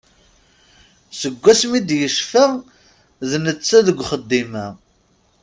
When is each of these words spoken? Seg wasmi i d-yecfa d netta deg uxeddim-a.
Seg 1.19 1.35
wasmi 1.41 1.75
i 1.77 1.79
d-yecfa 1.87 2.45
d 3.29 3.31
netta 3.43 3.79
deg 3.87 3.99
uxeddim-a. 4.01 4.67